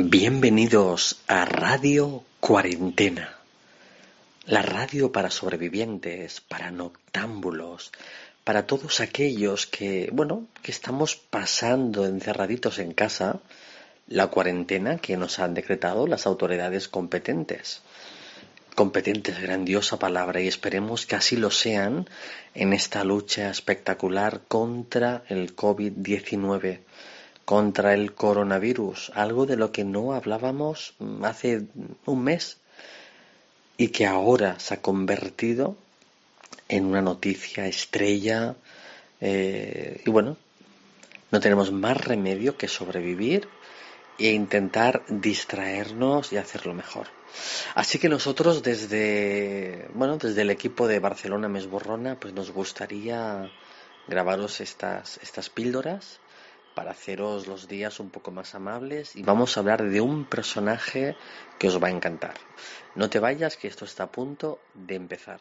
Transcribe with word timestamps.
Bienvenidos 0.00 1.18
a 1.26 1.44
Radio 1.44 2.22
Cuarentena, 2.38 3.36
la 4.46 4.62
radio 4.62 5.10
para 5.10 5.28
sobrevivientes, 5.28 6.40
para 6.40 6.70
noctámbulos, 6.70 7.90
para 8.44 8.64
todos 8.64 9.00
aquellos 9.00 9.66
que, 9.66 10.08
bueno, 10.12 10.46
que 10.62 10.70
estamos 10.70 11.16
pasando 11.16 12.06
encerraditos 12.06 12.78
en 12.78 12.92
casa 12.92 13.40
la 14.06 14.28
cuarentena 14.28 14.98
que 14.98 15.16
nos 15.16 15.40
han 15.40 15.54
decretado 15.54 16.06
las 16.06 16.26
autoridades 16.26 16.86
competentes. 16.86 17.82
Competentes, 18.76 19.42
grandiosa 19.42 19.98
palabra, 19.98 20.40
y 20.40 20.46
esperemos 20.46 21.06
que 21.06 21.16
así 21.16 21.34
lo 21.34 21.50
sean 21.50 22.08
en 22.54 22.72
esta 22.72 23.02
lucha 23.02 23.50
espectacular 23.50 24.42
contra 24.46 25.24
el 25.28 25.56
COVID-19 25.56 26.82
contra 27.48 27.94
el 27.94 28.12
coronavirus, 28.12 29.10
algo 29.14 29.46
de 29.46 29.56
lo 29.56 29.72
que 29.72 29.82
no 29.82 30.12
hablábamos 30.12 30.92
hace 31.22 31.62
un 32.04 32.22
mes 32.22 32.58
y 33.78 33.88
que 33.88 34.06
ahora 34.06 34.60
se 34.60 34.74
ha 34.74 34.82
convertido 34.82 35.74
en 36.68 36.84
una 36.84 37.00
noticia 37.00 37.66
estrella 37.66 38.54
eh, 39.22 40.02
y 40.04 40.10
bueno, 40.10 40.36
no 41.30 41.40
tenemos 41.40 41.72
más 41.72 41.96
remedio 41.96 42.58
que 42.58 42.68
sobrevivir 42.68 43.48
e 44.18 44.32
intentar 44.32 45.02
distraernos 45.08 46.34
y 46.34 46.36
hacerlo 46.36 46.74
mejor. 46.74 47.06
Así 47.74 47.98
que 47.98 48.10
nosotros 48.10 48.62
desde 48.62 49.88
bueno, 49.94 50.18
desde 50.18 50.42
el 50.42 50.50
equipo 50.50 50.86
de 50.86 50.98
Barcelona 50.98 51.48
Mesborrona, 51.48 52.20
pues 52.20 52.34
nos 52.34 52.50
gustaría 52.50 53.50
grabaros 54.06 54.60
estas 54.60 55.18
estas 55.22 55.48
píldoras 55.48 56.20
para 56.78 56.92
haceros 56.92 57.48
los 57.48 57.66
días 57.66 57.98
un 57.98 58.08
poco 58.08 58.30
más 58.30 58.54
amables 58.54 59.16
y 59.16 59.24
vamos 59.24 59.56
a 59.56 59.60
hablar 59.60 59.82
de 59.82 60.00
un 60.00 60.24
personaje 60.26 61.16
que 61.58 61.66
os 61.66 61.82
va 61.82 61.88
a 61.88 61.90
encantar. 61.90 62.34
No 62.94 63.10
te 63.10 63.18
vayas, 63.18 63.56
que 63.56 63.66
esto 63.66 63.84
está 63.84 64.04
a 64.04 64.12
punto 64.12 64.60
de 64.74 64.94
empezar. 64.94 65.40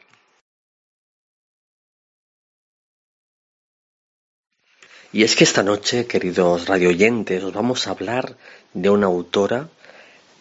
Y 5.13 5.21
es 5.21 5.35
que 5.35 5.44
esta 5.44 5.61
noche, 5.61 6.07
queridos 6.07 6.67
radioyentes, 6.67 7.44
os 7.44 7.53
vamos 7.53 7.85
a 7.85 7.91
hablar 7.91 8.35
de 8.73 8.89
una 8.89 9.05
autora 9.05 9.69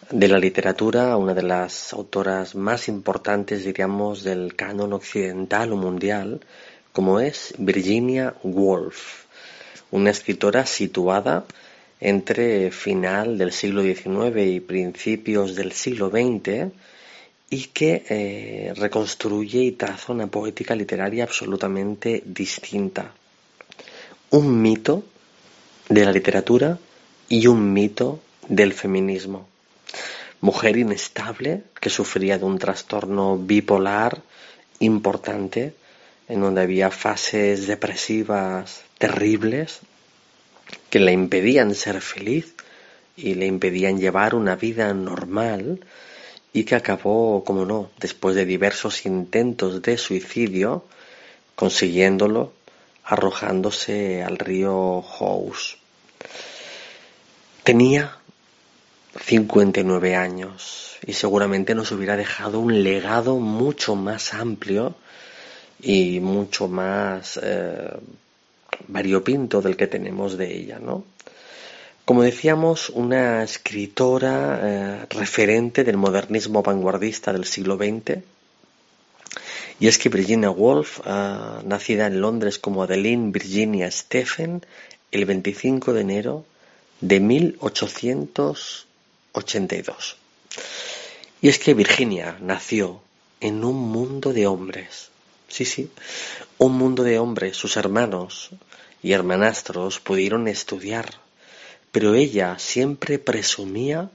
de 0.09 0.27
la 0.27 0.39
literatura, 0.39 1.15
una 1.15 1.35
de 1.35 1.43
las 1.43 1.93
autoras 1.93 2.55
más 2.55 2.87
importantes, 2.87 3.63
diríamos, 3.63 4.23
del 4.23 4.55
canon 4.55 4.93
occidental 4.93 5.73
o 5.73 5.75
mundial, 5.75 6.41
como 6.91 7.19
es 7.19 7.53
Virginia 7.59 8.33
Woolf 8.41 9.26
una 9.91 10.09
escritora 10.11 10.65
situada 10.65 11.45
entre 11.99 12.71
final 12.71 13.37
del 13.37 13.51
siglo 13.51 13.81
XIX 13.81 14.37
y 14.45 14.59
principios 14.59 15.55
del 15.55 15.71
siglo 15.71 16.09
XX 16.09 16.71
y 17.49 17.63
que 17.67 18.03
eh, 18.09 18.73
reconstruye 18.75 19.63
y 19.63 19.71
traza 19.71 20.11
una 20.11 20.27
poética 20.27 20.75
literaria 20.75 21.23
absolutamente 21.23 22.21
distinta. 22.25 23.13
Un 24.31 24.61
mito 24.61 25.03
de 25.87 26.05
la 26.05 26.11
literatura 26.11 26.77
y 27.29 27.47
un 27.47 27.71
mito 27.73 28.19
del 28.47 28.73
feminismo. 28.73 29.47
Mujer 30.41 30.77
inestable 30.77 31.63
que 31.79 31.89
sufría 31.89 32.37
de 32.37 32.45
un 32.45 32.59
trastorno 32.59 33.37
bipolar 33.37 34.21
importante 34.79 35.73
en 36.27 36.41
donde 36.41 36.61
había 36.61 36.91
fases 36.91 37.67
depresivas 37.67 38.83
terribles 38.97 39.79
que 40.89 40.99
le 40.99 41.11
impedían 41.11 41.75
ser 41.75 42.01
feliz 42.01 42.55
y 43.15 43.35
le 43.35 43.45
impedían 43.45 43.99
llevar 43.99 44.35
una 44.35 44.55
vida 44.55 44.93
normal 44.93 45.79
y 46.53 46.63
que 46.63 46.75
acabó, 46.75 47.43
como 47.43 47.65
no, 47.65 47.89
después 47.99 48.35
de 48.35 48.45
diversos 48.45 49.05
intentos 49.05 49.81
de 49.81 49.97
suicidio, 49.97 50.85
consiguiéndolo 51.55 52.53
arrojándose 53.03 54.23
al 54.23 54.37
río 54.37 55.01
House. 55.01 55.77
Tenía 57.63 58.17
59 59.21 60.15
años 60.15 60.97
y 61.05 61.13
seguramente 61.13 61.75
nos 61.75 61.91
hubiera 61.91 62.15
dejado 62.15 62.59
un 62.59 62.83
legado 62.83 63.37
mucho 63.37 63.95
más 63.95 64.33
amplio 64.33 64.95
y 65.81 66.19
mucho 66.19 66.67
más 66.67 67.39
eh, 67.41 67.89
variopinto 68.87 69.61
del 69.61 69.75
que 69.75 69.87
tenemos 69.87 70.37
de 70.37 70.55
ella, 70.55 70.79
¿no? 70.79 71.03
Como 72.05 72.23
decíamos, 72.23 72.89
una 72.89 73.43
escritora 73.43 74.61
eh, 74.63 75.05
referente 75.09 75.83
del 75.83 75.97
modernismo 75.97 76.63
vanguardista 76.63 77.33
del 77.33 77.43
siglo 77.43 77.75
XX. 77.75 78.19
Y 79.81 79.87
es 79.87 79.97
que 79.97 80.07
Virginia 80.07 80.49
Woolf, 80.49 81.01
eh, 81.05 81.37
nacida 81.65 82.07
en 82.07 82.21
Londres 82.21 82.59
como 82.59 82.83
Adeline 82.83 83.33
Virginia 83.33 83.91
Stephen, 83.91 84.65
el 85.11 85.25
25 85.25 85.91
de 85.91 86.01
enero 86.01 86.45
de 87.01 87.19
1882. 87.19 90.15
Y 91.41 91.49
es 91.49 91.59
que 91.59 91.73
Virginia 91.73 92.37
nació 92.41 93.01
en 93.41 93.63
un 93.63 93.75
mundo 93.75 94.33
de 94.33 94.47
hombres. 94.47 95.09
Sí, 95.49 95.65
sí, 95.65 95.91
un 96.57 96.77
mundo 96.77 97.03
de 97.03 97.19
hombres, 97.19 97.57
sus 97.57 97.77
hermanos, 97.77 98.49
y 99.07 99.13
hermanastros 99.13 100.01
pudieron 100.01 100.49
estudiar, 100.49 101.13
pero 101.93 102.13
ella 102.13 102.59
siempre 102.59 103.19
presumía 103.19 104.09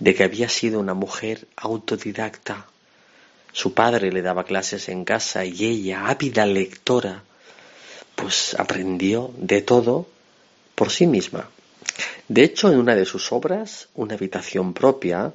de 0.00 0.16
que 0.16 0.24
había 0.24 0.48
sido 0.48 0.80
una 0.80 0.94
mujer 0.94 1.46
autodidacta. 1.54 2.66
Su 3.52 3.72
padre 3.72 4.10
le 4.10 4.20
daba 4.20 4.42
clases 4.42 4.88
en 4.88 5.04
casa 5.04 5.44
y 5.44 5.64
ella, 5.64 6.08
ávida 6.08 6.44
lectora, 6.44 7.22
pues 8.16 8.56
aprendió 8.58 9.32
de 9.36 9.62
todo 9.62 10.08
por 10.74 10.90
sí 10.90 11.06
misma. 11.06 11.48
De 12.26 12.42
hecho, 12.42 12.68
en 12.72 12.80
una 12.80 12.96
de 12.96 13.04
sus 13.04 13.30
obras, 13.30 13.90
Una 13.94 14.14
habitación 14.14 14.74
propia, 14.74 15.32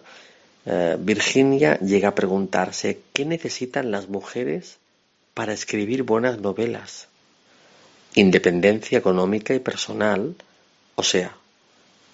eh, 0.66 0.98
Virginia 1.00 1.80
llega 1.80 2.10
a 2.10 2.16
preguntarse 2.16 3.00
qué 3.14 3.24
necesitan 3.24 3.90
las 3.90 4.10
mujeres 4.10 4.80
para 5.34 5.54
escribir 5.54 6.04
buenas 6.04 6.40
novelas 6.40 7.08
independencia 8.18 8.98
económica 8.98 9.54
y 9.54 9.60
personal, 9.60 10.36
o 10.96 11.04
sea, 11.04 11.36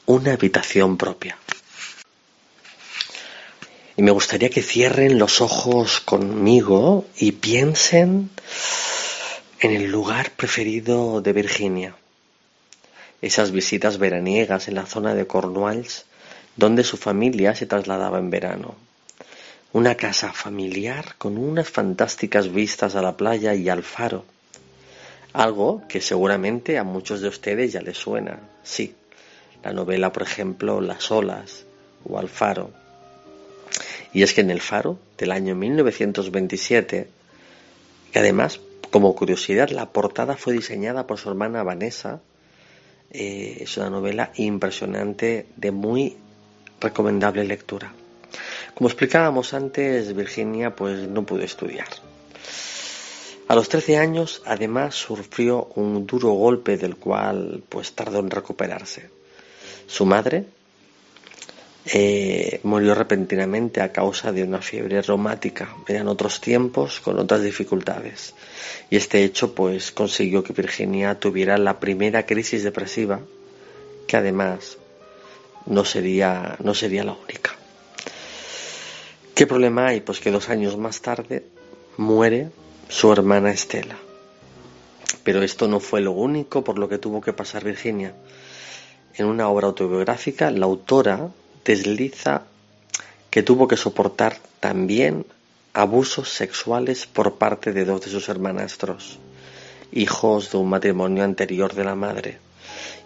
una 0.05 0.33
habitación 0.33 0.97
propia. 0.97 1.37
Y 3.95 4.01
me 4.01 4.11
gustaría 4.11 4.49
que 4.49 4.61
cierren 4.61 5.17
los 5.17 5.39
ojos 5.39 6.01
conmigo 6.01 7.05
y 7.15 7.33
piensen 7.33 8.31
en 9.61 9.71
el 9.71 9.89
lugar 9.91 10.31
preferido 10.31 11.21
de 11.21 11.31
Virginia. 11.31 11.95
Esas 13.21 13.51
visitas 13.51 13.97
veraniegas 13.97 14.67
en 14.67 14.75
la 14.75 14.85
zona 14.85 15.15
de 15.15 15.25
Cornwalls, 15.25 16.05
donde 16.57 16.83
su 16.83 16.97
familia 16.97 17.55
se 17.55 17.65
trasladaba 17.65 18.19
en 18.19 18.29
verano. 18.29 18.75
Una 19.71 19.95
casa 19.95 20.33
familiar 20.33 21.15
con 21.17 21.37
unas 21.37 21.69
fantásticas 21.69 22.51
vistas 22.51 22.95
a 22.95 23.01
la 23.01 23.15
playa 23.15 23.55
y 23.55 23.69
al 23.69 23.83
faro 23.83 24.25
algo 25.33 25.81
que 25.89 25.99
seguramente 25.99 26.77
a 26.77 26.83
muchos 26.83 27.21
de 27.21 27.27
ustedes 27.27 27.73
ya 27.73 27.81
les 27.81 27.97
suena. 27.97 28.39
Sí, 28.63 28.95
la 29.63 29.73
novela, 29.73 30.11
por 30.11 30.23
ejemplo, 30.23 30.79
Las 30.79 31.11
olas 31.11 31.65
o 32.05 32.17
Alfaro. 32.17 32.71
Y 34.13 34.21
es 34.21 34.33
que 34.33 34.41
en 34.41 34.51
El 34.51 34.61
Faro, 34.61 34.99
del 35.17 35.31
año 35.31 35.55
1927, 35.55 37.07
y 38.13 38.17
además, 38.17 38.59
como 38.91 39.15
curiosidad, 39.15 39.69
la 39.69 39.91
portada 39.91 40.37
fue 40.37 40.53
diseñada 40.53 41.07
por 41.07 41.17
su 41.17 41.29
hermana 41.29 41.63
Vanessa, 41.63 42.21
eh, 43.09 43.57
es 43.61 43.77
una 43.77 43.89
novela 43.89 44.31
impresionante 44.35 45.47
de 45.55 45.71
muy 45.71 46.17
recomendable 46.79 47.43
lectura. 47.43 47.91
Como 48.75 48.89
explicábamos 48.89 49.53
antes, 49.53 50.15
Virginia 50.15 50.75
pues 50.75 51.07
no 51.07 51.25
pudo 51.25 51.43
estudiar. 51.43 51.87
A 53.47 53.55
los 53.55 53.67
13 53.69 53.97
años, 53.97 54.41
además, 54.45 54.95
sufrió 54.95 55.65
un 55.75 56.07
duro 56.07 56.29
golpe 56.31 56.77
del 56.77 56.95
cual 56.95 57.63
pues 57.67 57.93
tardó 57.93 58.19
en 58.19 58.29
recuperarse. 58.29 59.09
Su 59.85 60.05
madre 60.05 60.45
eh, 61.85 62.61
murió 62.63 62.95
repentinamente 62.95 63.81
a 63.81 63.91
causa 63.91 64.31
de 64.31 64.43
una 64.43 64.61
fiebre 64.61 65.01
reumática. 65.01 65.75
Eran 65.87 66.07
otros 66.07 66.39
tiempos 66.39 67.01
con 67.01 67.19
otras 67.19 67.43
dificultades. 67.43 68.33
Y 68.89 68.95
este 68.95 69.23
hecho 69.23 69.53
pues 69.53 69.91
consiguió 69.91 70.43
que 70.43 70.53
Virginia 70.53 71.19
tuviera 71.19 71.57
la 71.57 71.79
primera 71.79 72.25
crisis 72.25 72.63
depresiva, 72.63 73.19
que 74.07 74.15
además 74.15 74.77
no 75.65 75.83
sería, 75.83 76.55
no 76.63 76.73
sería 76.73 77.03
la 77.03 77.13
única. 77.13 77.55
¿Qué 79.35 79.45
problema 79.45 79.87
hay? 79.87 79.99
Pues 79.99 80.19
que 80.21 80.31
dos 80.31 80.47
años 80.49 80.77
más 80.77 81.01
tarde 81.01 81.43
muere 81.97 82.49
su 82.93 83.11
hermana 83.11 83.49
Estela. 83.49 83.97
Pero 85.23 85.41
esto 85.41 85.67
no 85.67 85.79
fue 85.79 85.99
lo 85.99 86.11
único 86.11 86.63
por 86.63 86.77
lo 86.77 86.87
que 86.87 86.99
tuvo 86.99 87.21
que 87.21 87.33
pasar 87.33 87.63
Virginia. 87.63 88.13
En 89.15 89.25
una 89.25 89.49
obra 89.49 89.65
autobiográfica, 89.65 90.51
la 90.51 90.67
autora 90.67 91.31
desliza 91.65 92.43
que 93.31 93.41
tuvo 93.41 93.67
que 93.67 93.77
soportar 93.77 94.37
también 94.59 95.25
abusos 95.73 96.29
sexuales 96.29 97.07
por 97.07 97.39
parte 97.39 97.73
de 97.73 97.83
dos 97.83 98.01
de 98.01 98.11
sus 98.11 98.29
hermanastros, 98.29 99.17
hijos 99.91 100.51
de 100.51 100.59
un 100.59 100.69
matrimonio 100.69 101.23
anterior 101.23 101.73
de 101.73 101.85
la 101.85 101.95
madre. 101.95 102.37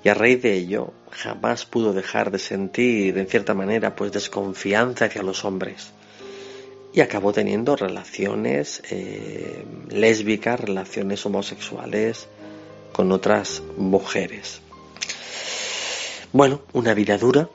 Y 0.03 0.09
a 0.09 0.13
raíz 0.13 0.41
de 0.41 0.53
ello 0.53 0.91
jamás 1.11 1.65
pudo 1.65 1.93
dejar 1.93 2.29
de 2.29 2.39
sentir, 2.39 3.17
en 3.17 3.27
cierta 3.27 3.53
manera, 3.53 3.95
pues 3.95 4.11
desconfianza 4.11 5.05
hacia 5.05 5.23
los 5.23 5.45
hombres. 5.45 5.93
Y 6.97 7.01
acabó 7.01 7.31
teniendo 7.31 7.75
relaciones 7.75 8.81
eh, 8.89 9.63
lésbicas, 9.91 10.59
relaciones 10.59 11.23
homosexuales 11.27 12.27
con 12.91 13.11
otras 13.11 13.61
mujeres. 13.77 14.61
Bueno, 16.33 16.61
una 16.73 16.95
vida 16.95 17.19
dura, 17.19 17.51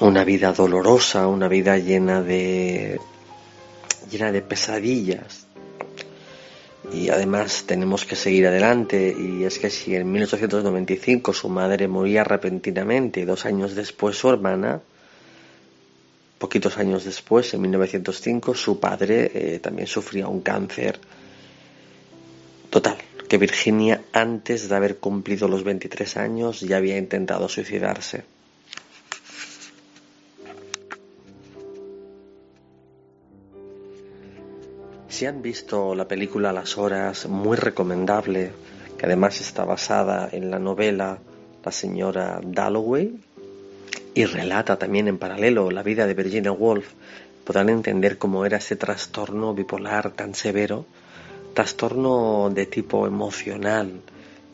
una 0.00 0.24
vida 0.24 0.52
dolorosa, 0.52 1.28
una 1.28 1.46
vida 1.46 1.78
llena 1.78 2.20
de 2.20 2.98
llena 4.10 4.32
de 4.32 4.42
pesadillas. 4.42 5.46
Y 6.92 7.10
además 7.10 7.62
tenemos 7.68 8.04
que 8.06 8.16
seguir 8.16 8.48
adelante 8.48 9.14
y 9.16 9.44
es 9.44 9.60
que 9.60 9.70
si 9.70 9.94
en 9.94 10.10
1895 10.10 11.32
su 11.32 11.48
madre 11.48 11.86
moría 11.86 12.24
repentinamente 12.24 13.20
y 13.20 13.24
dos 13.24 13.46
años 13.46 13.76
después 13.76 14.18
su 14.18 14.28
hermana, 14.30 14.82
poquitos 16.38 16.78
años 16.78 17.04
después, 17.04 17.52
en 17.54 17.62
1905, 17.62 18.54
su 18.54 18.78
padre 18.78 19.30
eh, 19.34 19.58
también 19.58 19.86
sufría 19.86 20.28
un 20.28 20.40
cáncer. 20.40 20.98
Total, 22.70 22.96
que 23.28 23.38
Virginia 23.38 24.04
antes 24.12 24.68
de 24.68 24.76
haber 24.76 24.98
cumplido 24.98 25.48
los 25.48 25.64
23 25.64 26.16
años 26.16 26.60
ya 26.60 26.76
había 26.76 26.98
intentado 26.98 27.48
suicidarse. 27.48 28.24
Si 35.08 35.24
han 35.24 35.40
visto 35.40 35.94
la 35.94 36.06
película 36.06 36.52
Las 36.52 36.76
Horas, 36.76 37.26
muy 37.26 37.56
recomendable, 37.56 38.52
que 38.98 39.06
además 39.06 39.40
está 39.40 39.64
basada 39.64 40.28
en 40.30 40.50
la 40.50 40.58
novela 40.58 41.18
La 41.64 41.72
señora 41.72 42.38
Dalloway 42.44 43.18
y 44.16 44.24
relata 44.24 44.78
también 44.78 45.08
en 45.08 45.18
paralelo 45.18 45.70
la 45.70 45.82
vida 45.82 46.06
de 46.06 46.14
Virginia 46.14 46.50
Woolf, 46.50 46.86
podrán 47.44 47.68
entender 47.68 48.16
cómo 48.16 48.46
era 48.46 48.56
ese 48.56 48.74
trastorno 48.74 49.52
bipolar 49.52 50.10
tan 50.12 50.34
severo, 50.34 50.86
trastorno 51.52 52.50
de 52.50 52.64
tipo 52.64 53.06
emocional 53.06 54.00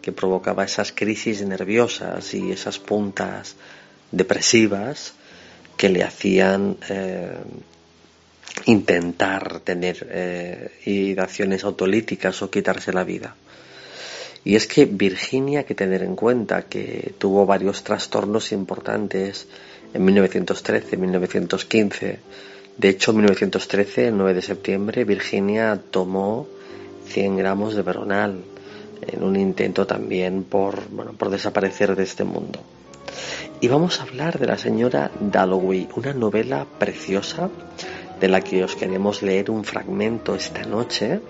que 0.02 0.10
provocaba 0.10 0.64
esas 0.64 0.90
crisis 0.90 1.42
nerviosas 1.42 2.34
y 2.34 2.50
esas 2.50 2.80
puntas 2.80 3.54
depresivas 4.10 5.14
que 5.76 5.88
le 5.88 6.02
hacían 6.02 6.76
eh, 6.88 7.38
intentar 8.66 9.60
tener 9.60 10.08
eh, 10.10 11.16
acciones 11.20 11.62
autolíticas 11.62 12.42
o 12.42 12.50
quitarse 12.50 12.92
la 12.92 13.04
vida. 13.04 13.36
Y 14.44 14.56
es 14.56 14.66
que 14.66 14.86
Virginia, 14.86 15.60
hay 15.60 15.64
que 15.64 15.74
tener 15.74 16.02
en 16.02 16.16
cuenta 16.16 16.62
que 16.62 17.14
tuvo 17.18 17.46
varios 17.46 17.84
trastornos 17.84 18.52
importantes 18.52 19.46
en 19.94 20.04
1913, 20.04 20.96
1915. 20.96 22.18
De 22.76 22.88
hecho, 22.88 23.12
en 23.12 23.18
1913, 23.18 24.08
el 24.08 24.16
9 24.16 24.34
de 24.34 24.42
septiembre, 24.42 25.04
Virginia 25.04 25.80
tomó 25.90 26.48
100 27.06 27.36
gramos 27.36 27.74
de 27.74 27.82
veronal 27.82 28.42
en 29.02 29.22
un 29.22 29.36
intento 29.36 29.86
también 29.86 30.44
por, 30.44 30.88
bueno, 30.90 31.12
por 31.12 31.30
desaparecer 31.30 31.94
de 31.94 32.02
este 32.02 32.24
mundo. 32.24 32.60
Y 33.60 33.68
vamos 33.68 34.00
a 34.00 34.04
hablar 34.04 34.38
de 34.38 34.46
la 34.46 34.58
señora 34.58 35.10
Dalloway, 35.20 35.88
una 35.96 36.12
novela 36.12 36.66
preciosa 36.78 37.50
de 38.20 38.28
la 38.28 38.40
que 38.40 38.64
os 38.64 38.74
queremos 38.74 39.22
leer 39.22 39.50
un 39.50 39.64
fragmento 39.64 40.34
esta 40.34 40.62
noche 40.62 41.20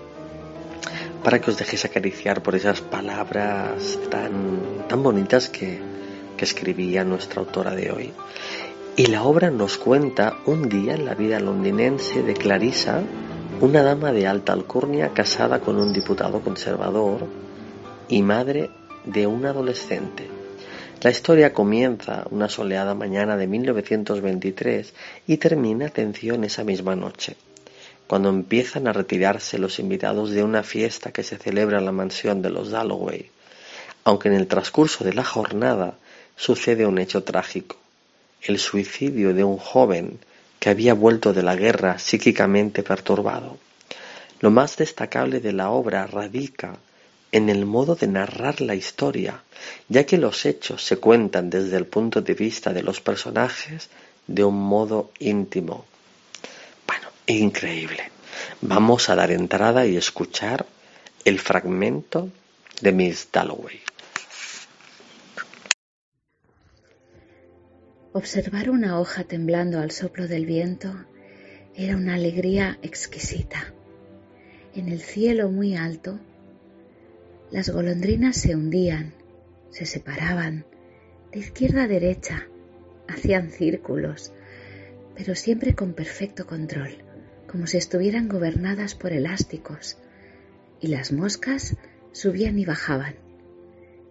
para 1.23 1.39
que 1.39 1.51
os 1.51 1.57
dejéis 1.57 1.85
acariciar 1.85 2.43
por 2.43 2.55
esas 2.55 2.81
palabras 2.81 3.99
tan, 4.09 4.87
tan 4.87 5.03
bonitas 5.03 5.49
que, 5.49 5.79
que 6.37 6.45
escribía 6.45 7.03
nuestra 7.03 7.41
autora 7.41 7.75
de 7.75 7.91
hoy. 7.91 8.13
Y 8.95 9.07
la 9.07 9.23
obra 9.23 9.49
nos 9.49 9.77
cuenta 9.77 10.37
un 10.45 10.69
día 10.69 10.93
en 10.93 11.05
la 11.05 11.15
vida 11.15 11.39
londinense 11.39 12.21
de 12.21 12.33
Clarisa, 12.33 13.01
una 13.61 13.81
dama 13.81 14.11
de 14.11 14.27
alta 14.27 14.53
alcurnia 14.53 15.13
casada 15.13 15.59
con 15.59 15.77
un 15.77 15.93
diputado 15.93 16.41
conservador 16.41 17.25
y 18.09 18.21
madre 18.21 18.69
de 19.05 19.25
un 19.25 19.45
adolescente 19.45 20.43
la 21.03 21.11
historia 21.11 21.51
comienza 21.51 22.25
una 22.31 22.47
soleada 22.47 22.95
mañana 22.95 23.35
de 23.35 23.45
1923 23.45 24.93
y 25.27 25.35
termina, 25.35 25.87
atención, 25.87 26.45
esa 26.45 26.63
misma 26.63 26.95
noche, 26.95 27.35
cuando 28.07 28.29
empiezan 28.29 28.87
a 28.87 28.93
retirarse 28.93 29.57
los 29.57 29.79
invitados 29.79 30.31
de 30.31 30.43
una 30.43 30.63
fiesta 30.63 31.11
que 31.11 31.23
se 31.23 31.37
celebra 31.37 31.79
en 31.79 31.85
la 31.85 31.91
mansión 31.91 32.41
de 32.41 32.49
los 32.49 32.71
Dalloway, 32.71 33.29
aunque 34.03 34.27
en 34.27 34.35
el 34.35 34.47
transcurso 34.47 35.03
de 35.03 35.13
la 35.13 35.23
jornada 35.23 35.95
sucede 36.35 36.85
un 36.85 36.99
hecho 36.99 37.23
trágico, 37.23 37.77
el 38.41 38.59
suicidio 38.59 39.33
de 39.33 39.43
un 39.43 39.57
joven 39.57 40.19
que 40.59 40.69
había 40.69 40.93
vuelto 40.93 41.33
de 41.33 41.43
la 41.43 41.55
guerra 41.55 41.99
psíquicamente 41.99 42.83
perturbado. 42.83 43.57
Lo 44.39 44.51
más 44.51 44.77
destacable 44.77 45.39
de 45.39 45.53
la 45.53 45.69
obra 45.69 46.05
radica 46.07 46.77
en 47.31 47.49
el 47.49 47.65
modo 47.65 47.95
de 47.95 48.07
narrar 48.07 48.61
la 48.61 48.75
historia, 48.75 49.43
ya 49.89 50.05
que 50.05 50.17
los 50.17 50.45
hechos 50.45 50.83
se 50.83 50.97
cuentan 50.97 51.49
desde 51.49 51.77
el 51.77 51.85
punto 51.85 52.21
de 52.21 52.33
vista 52.33 52.73
de 52.73 52.83
los 52.83 53.01
personajes 53.01 53.89
de 54.27 54.43
un 54.43 54.55
modo 54.55 55.11
íntimo. 55.19 55.85
Increíble. 57.27 58.11
Vamos 58.61 59.09
a 59.09 59.15
dar 59.15 59.31
entrada 59.31 59.85
y 59.85 59.95
escuchar 59.95 60.65
el 61.23 61.39
fragmento 61.39 62.29
de 62.81 62.91
Miss 62.91 63.29
Dalloway. 63.31 63.79
Observar 68.11 68.69
una 68.69 68.99
hoja 68.99 69.23
temblando 69.23 69.79
al 69.79 69.91
soplo 69.91 70.27
del 70.27 70.45
viento 70.45 70.93
era 71.75 71.95
una 71.95 72.15
alegría 72.15 72.77
exquisita. 72.81 73.73
En 74.75 74.89
el 74.89 75.01
cielo 75.01 75.49
muy 75.49 75.75
alto 75.75 76.19
las 77.51 77.69
golondrinas 77.69 78.35
se 78.35 78.55
hundían, 78.55 79.13
se 79.69 79.85
separaban, 79.85 80.65
de 81.31 81.39
izquierda 81.39 81.83
a 81.83 81.87
derecha, 81.87 82.47
hacían 83.07 83.51
círculos, 83.51 84.33
pero 85.15 85.35
siempre 85.35 85.75
con 85.75 85.93
perfecto 85.93 86.47
control, 86.47 87.02
como 87.53 87.67
si 87.67 87.77
estuvieran 87.77 88.29
gobernadas 88.29 88.95
por 88.95 89.13
elásticos, 89.13 89.99
y 90.81 90.87
las 90.87 91.11
moscas 91.11 91.77
subían 92.11 92.57
y 92.57 92.65
bajaban, 92.65 93.13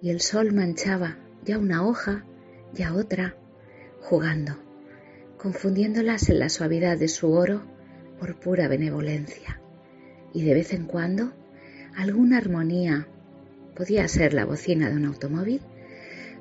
y 0.01 0.11
el 0.11 0.21
sol 0.21 0.53
manchaba 0.53 1.19
ya 1.45 1.59
una 1.59 1.85
hoja, 1.85 2.25
ya 2.73 2.95
otra, 2.95 3.35
jugando, 4.01 4.57
confundiéndolas 5.39 6.29
en 6.29 6.39
la 6.39 6.51
suavidad 6.51 6.97
de 6.97 7.09
su 7.09 7.33
oro 7.33 7.65
por 8.21 8.39
pura 8.39 8.69
benevolencia, 8.69 9.61
y 10.33 10.45
de 10.45 10.55
vez 10.55 10.73
en 10.73 10.87
cuando 10.87 11.33
alguna 11.97 12.39
armonía 12.39 13.09
podía 13.75 14.07
ser 14.07 14.35
la 14.35 14.45
bocina 14.45 14.89
de 14.89 14.95
un 14.95 15.07
automóvil, 15.07 15.63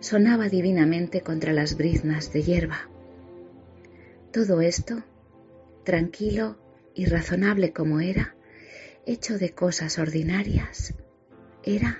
sonaba 0.01 0.49
divinamente 0.49 1.21
contra 1.21 1.51
las 1.51 1.77
briznas 1.77 2.31
de 2.31 2.43
hierba. 2.43 2.91
Todo 4.31 4.61
esto, 4.61 5.03
tranquilo 5.83 6.57
y 6.93 7.05
razonable 7.05 7.73
como 7.73 7.99
era, 7.99 8.35
hecho 9.05 9.37
de 9.37 9.51
cosas 9.51 9.97
ordinarias, 9.99 10.93
era 11.63 11.99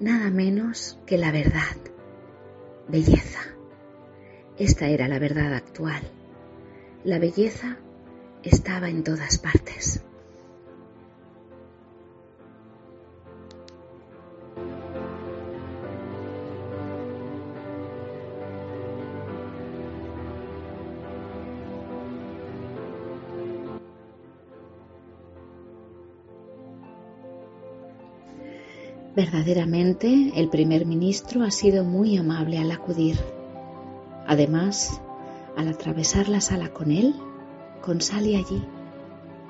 nada 0.00 0.30
menos 0.30 0.98
que 1.06 1.18
la 1.18 1.32
verdad, 1.32 1.76
belleza. 2.88 3.40
Esta 4.58 4.88
era 4.88 5.08
la 5.08 5.18
verdad 5.18 5.54
actual. 5.54 6.02
La 7.02 7.18
belleza 7.18 7.78
estaba 8.42 8.88
en 8.88 9.02
todas 9.02 9.38
partes. 9.38 10.02
Verdaderamente, 29.16 30.32
el 30.34 30.48
primer 30.48 30.86
ministro 30.86 31.44
ha 31.44 31.52
sido 31.52 31.84
muy 31.84 32.16
amable 32.16 32.58
al 32.58 32.72
acudir. 32.72 33.16
Además, 34.26 35.00
al 35.56 35.68
atravesar 35.68 36.28
la 36.28 36.40
sala 36.40 36.72
con 36.72 36.90
él, 36.90 37.14
con 37.80 38.00
Sally 38.00 38.34
allí, 38.34 38.66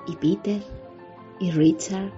y 0.06 0.16
Peter, 0.16 0.62
y 1.40 1.50
Richard, 1.50 2.12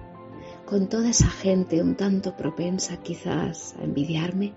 con 0.65 0.89
toda 0.89 1.09
esa 1.09 1.29
gente 1.29 1.81
un 1.81 1.95
tanto 1.95 2.35
propensa 2.35 2.97
quizás 2.97 3.75
a 3.79 3.83
envidiarme, 3.85 4.53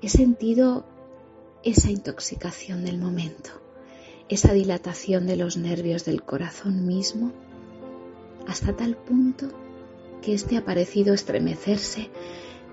he 0.00 0.08
sentido 0.08 0.84
esa 1.64 1.90
intoxicación 1.90 2.84
del 2.84 2.98
momento, 2.98 3.50
esa 4.28 4.52
dilatación 4.52 5.26
de 5.26 5.36
los 5.36 5.56
nervios 5.56 6.04
del 6.04 6.22
corazón 6.22 6.86
mismo, 6.86 7.32
hasta 8.46 8.76
tal 8.76 8.96
punto 8.96 9.63
que 10.24 10.32
éste 10.32 10.56
ha 10.56 10.64
parecido 10.64 11.12
estremecerse, 11.12 12.08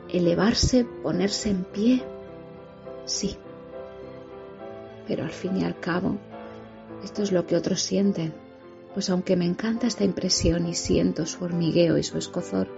elevarse, 0.09 0.85
ponerse 0.85 1.49
en 1.49 1.63
pie. 1.65 2.03
Sí, 3.05 3.35
pero 5.07 5.23
al 5.23 5.31
fin 5.31 5.57
y 5.57 5.65
al 5.65 5.77
cabo, 5.79 6.17
esto 7.03 7.23
es 7.23 7.31
lo 7.31 7.45
que 7.45 7.57
otros 7.57 7.81
sienten, 7.81 8.33
pues 8.93 9.09
aunque 9.09 9.35
me 9.35 9.45
encanta 9.45 9.87
esta 9.87 10.05
impresión 10.05 10.67
y 10.67 10.75
siento 10.75 11.25
su 11.25 11.43
hormigueo 11.43 11.97
y 11.97 12.03
su 12.03 12.17
escozor, 12.17 12.69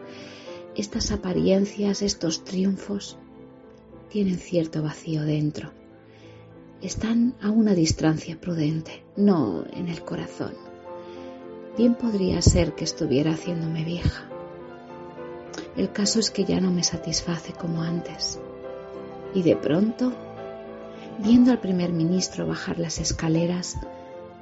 estas 0.76 1.12
apariencias, 1.12 2.02
estos 2.02 2.44
triunfos, 2.44 3.18
tienen 4.10 4.40
cierto 4.40 4.82
vacío 4.82 5.22
dentro. 5.24 5.72
Están 6.82 7.36
a 7.42 7.52
una 7.52 7.76
distancia 7.76 8.40
prudente, 8.42 9.04
no 9.16 9.66
en 9.72 9.88
el 9.88 10.02
corazón. 10.02 10.54
Bien 11.78 11.96
podría 11.96 12.42
ser 12.42 12.74
que 12.74 12.84
estuviera 12.84 13.34
haciéndome 13.34 13.84
vieja. 13.84 14.33
El 15.76 15.92
caso 15.92 16.20
es 16.20 16.30
que 16.30 16.46
ya 16.46 16.60
no 16.60 16.72
me 16.72 16.84
satisface 16.84 17.54
como 17.54 17.82
antes. 17.82 18.40
Y 19.34 19.42
de 19.42 19.56
pronto, 19.56 20.14
viendo 21.20 21.52
al 21.52 21.60
primer 21.60 21.92
ministro 21.92 22.48
bajar 22.48 22.78
las 22.78 23.00
escaleras, 23.00 23.80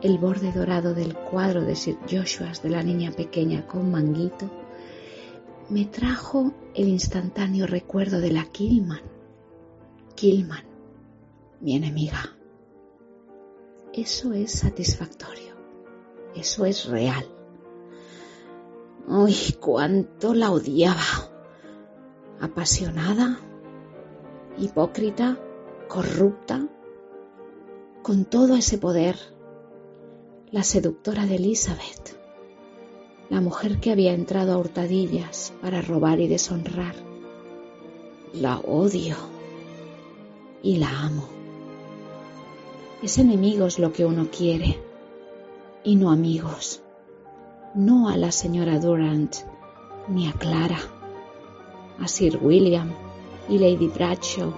el 0.01 0.17
borde 0.17 0.51
dorado 0.51 0.93
del 0.93 1.15
cuadro 1.15 1.61
de 1.61 1.75
Sir 1.75 1.97
Joshua 2.09 2.51
de 2.61 2.69
la 2.69 2.83
niña 2.83 3.11
pequeña 3.11 3.65
con 3.65 3.91
manguito, 3.91 4.49
me 5.69 5.85
trajo 5.85 6.53
el 6.75 6.89
instantáneo 6.89 7.65
recuerdo 7.65 8.19
de 8.19 8.31
la 8.31 8.43
Killman. 8.45 9.01
Killman, 10.15 10.65
mi 11.61 11.75
enemiga. 11.77 12.35
Eso 13.93 14.33
es 14.33 14.51
satisfactorio. 14.51 15.55
Eso 16.35 16.65
es 16.65 16.85
real. 16.85 17.25
¡Uy, 19.07 19.35
cuánto 19.59 20.33
la 20.33 20.51
odiaba! 20.51 21.29
Apasionada, 22.39 23.39
hipócrita, 24.57 25.37
corrupta, 25.87 26.67
con 28.01 28.25
todo 28.25 28.55
ese 28.55 28.77
poder, 28.77 29.15
la 30.51 30.63
seductora 30.63 31.25
de 31.25 31.35
Elizabeth, 31.35 32.17
la 33.29 33.41
mujer 33.41 33.79
que 33.79 33.91
había 33.91 34.13
entrado 34.13 34.53
a 34.53 34.57
hurtadillas 34.57 35.53
para 35.61 35.81
robar 35.81 36.19
y 36.19 36.27
deshonrar. 36.27 36.95
La 38.33 38.59
odio 38.59 39.15
y 40.63 40.77
la 40.77 40.89
amo. 41.01 41.27
Es 43.03 43.17
enemigos 43.17 43.79
lo 43.79 43.91
que 43.91 44.05
uno 44.05 44.29
quiere 44.31 44.79
y 45.83 45.95
no 45.95 46.11
amigos 46.11 46.80
no 47.73 48.09
a 48.09 48.17
la 48.17 48.31
señora 48.31 48.79
Durant 48.79 49.33
ni 50.09 50.27
a 50.27 50.33
Clara, 50.33 50.79
a 51.99 52.07
Sir 52.07 52.37
William 52.41 52.91
y 53.47 53.59
Lady 53.59 53.87
Bradshaw, 53.87 54.53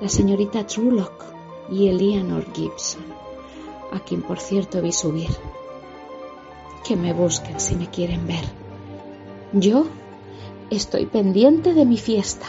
la 0.00 0.08
señorita 0.08 0.66
Trulock 0.66 1.24
y 1.70 1.88
Eleanor 1.88 2.44
Gibson, 2.52 3.04
a 3.92 4.00
quien 4.00 4.22
por 4.22 4.40
cierto 4.40 4.82
vi 4.82 4.92
subir. 4.92 5.30
Que 6.84 6.96
me 6.96 7.12
busquen 7.12 7.60
si 7.60 7.76
me 7.76 7.88
quieren 7.88 8.26
ver. 8.26 8.44
Yo 9.52 9.86
estoy 10.70 11.06
pendiente 11.06 11.74
de 11.74 11.84
mi 11.84 11.98
fiesta. 11.98 12.46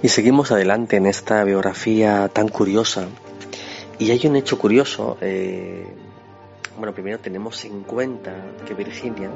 Y 0.00 0.08
seguimos 0.10 0.52
adelante 0.52 0.96
en 0.96 1.06
esta 1.06 1.42
biografía 1.42 2.28
tan 2.28 2.48
curiosa. 2.48 3.08
Y 3.98 4.12
hay 4.12 4.24
un 4.28 4.36
hecho 4.36 4.56
curioso. 4.56 5.18
Eh, 5.20 5.84
bueno, 6.76 6.94
primero 6.94 7.18
tenemos 7.18 7.64
en 7.64 7.82
cuenta 7.82 8.32
que 8.64 8.74
Virginia, 8.74 9.28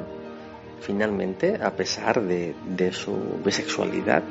finalmente, 0.79 1.59
a 1.61 1.71
pesar 1.71 2.21
de, 2.21 2.55
su 2.93 3.41
bisexualidad, 3.43 4.23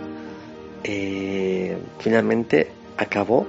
eh, 0.82 1.76
finalmente 1.98 2.70
acabó 2.96 3.46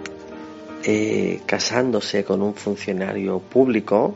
eh, 0.83 1.39
casándose 1.45 2.25
con 2.25 2.41
un 2.41 2.53
funcionario 2.53 3.39
público, 3.39 4.15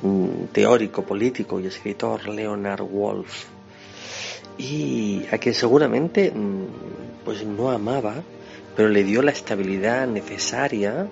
un 0.00 0.48
teórico, 0.50 1.02
político 1.02 1.60
y 1.60 1.66
escritor, 1.66 2.26
Leonard 2.26 2.84
Wolf, 2.84 3.44
y 4.58 5.24
a 5.30 5.38
quien 5.38 5.54
seguramente 5.54 6.30
mm, 6.30 7.24
pues 7.24 7.44
no 7.46 7.70
amaba, 7.70 8.22
pero 8.76 8.88
le 8.88 9.04
dio 9.04 9.22
la 9.22 9.30
estabilidad 9.30 10.06
necesaria 10.06 11.08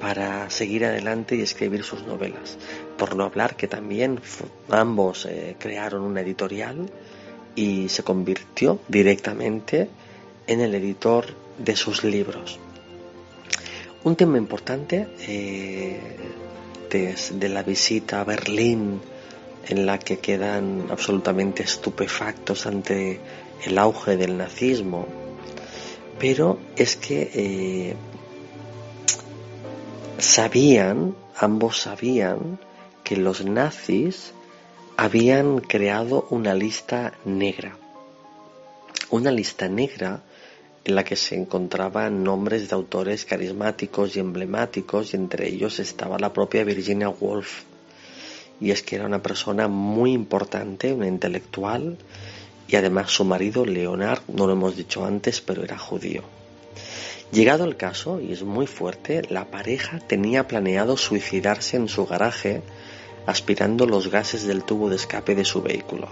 para 0.00 0.50
seguir 0.50 0.84
adelante 0.84 1.36
y 1.36 1.40
escribir 1.40 1.82
sus 1.82 2.06
novelas. 2.06 2.58
Por 2.98 3.16
no 3.16 3.24
hablar 3.24 3.56
que 3.56 3.68
también 3.68 4.20
ambos 4.68 5.26
eh, 5.26 5.56
crearon 5.58 6.02
una 6.02 6.20
editorial 6.20 6.90
y 7.54 7.88
se 7.88 8.02
convirtió 8.02 8.80
directamente 8.88 9.88
en 10.46 10.60
el 10.60 10.74
editor 10.74 11.26
de 11.58 11.76
sus 11.76 12.04
libros. 12.04 12.58
Un 14.02 14.16
tema 14.16 14.36
importante 14.36 15.08
eh, 15.26 15.98
desde 16.90 17.48
la 17.48 17.62
visita 17.62 18.20
a 18.20 18.24
Berlín, 18.24 19.00
en 19.68 19.86
la 19.86 19.98
que 19.98 20.18
quedan 20.18 20.86
absolutamente 20.90 21.62
estupefactos 21.62 22.66
ante 22.66 23.20
el 23.64 23.78
auge 23.78 24.16
del 24.16 24.36
nazismo, 24.36 25.06
pero 26.18 26.58
es 26.76 26.96
que 26.96 27.30
eh, 27.34 27.96
sabían, 30.18 31.14
ambos 31.36 31.80
sabían, 31.80 32.58
que 33.02 33.16
los 33.16 33.44
nazis 33.44 34.32
habían 34.96 35.60
creado 35.60 36.26
una 36.30 36.54
lista 36.54 37.14
negra. 37.24 37.76
Una 39.10 39.30
lista 39.30 39.68
negra 39.68 40.22
en 40.84 40.94
la 40.94 41.04
que 41.04 41.16
se 41.16 41.34
encontraban 41.34 42.22
nombres 42.22 42.68
de 42.68 42.74
autores 42.74 43.24
carismáticos 43.24 44.16
y 44.16 44.20
emblemáticos 44.20 45.14
y 45.14 45.16
entre 45.16 45.48
ellos 45.48 45.78
estaba 45.78 46.18
la 46.18 46.32
propia 46.32 46.64
Virginia 46.64 47.08
Woolf. 47.08 47.64
Y 48.60 48.70
es 48.70 48.82
que 48.82 48.96
era 48.96 49.06
una 49.06 49.22
persona 49.22 49.68
muy 49.68 50.12
importante, 50.12 50.92
una 50.92 51.06
intelectual, 51.06 51.98
y 52.68 52.76
además 52.76 53.10
su 53.10 53.24
marido, 53.24 53.64
Leonard, 53.64 54.22
no 54.28 54.46
lo 54.46 54.52
hemos 54.52 54.76
dicho 54.76 55.04
antes, 55.04 55.40
pero 55.40 55.62
era 55.64 55.78
judío. 55.78 56.22
Llegado 57.32 57.64
el 57.64 57.76
caso, 57.76 58.20
y 58.20 58.32
es 58.32 58.42
muy 58.42 58.66
fuerte, 58.66 59.22
la 59.28 59.50
pareja 59.50 59.98
tenía 59.98 60.46
planeado 60.46 60.96
suicidarse 60.96 61.76
en 61.76 61.88
su 61.88 62.06
garaje 62.06 62.62
aspirando 63.26 63.86
los 63.86 64.10
gases 64.10 64.46
del 64.46 64.64
tubo 64.64 64.88
de 64.88 64.96
escape 64.96 65.34
de 65.34 65.44
su 65.44 65.62
vehículo. 65.62 66.08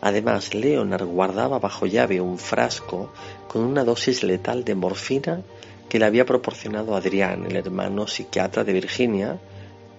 Además, 0.00 0.54
Leonard 0.54 1.06
guardaba 1.06 1.58
bajo 1.58 1.86
llave 1.86 2.20
un 2.20 2.38
frasco 2.38 3.12
con 3.48 3.62
una 3.62 3.84
dosis 3.84 4.24
letal 4.24 4.64
de 4.64 4.74
morfina 4.74 5.42
que 5.88 5.98
le 5.98 6.06
había 6.06 6.26
proporcionado 6.26 6.96
Adrián, 6.96 7.46
el 7.46 7.56
hermano 7.56 8.06
psiquiatra 8.08 8.64
de 8.64 8.72
Virginia, 8.72 9.38